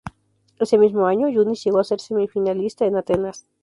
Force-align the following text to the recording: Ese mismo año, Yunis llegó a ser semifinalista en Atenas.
Ese 0.57 0.79
mismo 0.79 1.05
año, 1.05 1.29
Yunis 1.29 1.63
llegó 1.63 1.77
a 1.79 1.83
ser 1.83 1.99
semifinalista 2.01 2.85
en 2.85 2.95
Atenas. 2.95 3.45